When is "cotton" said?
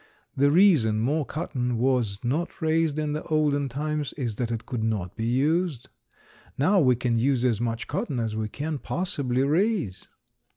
1.27-1.77, 7.87-8.19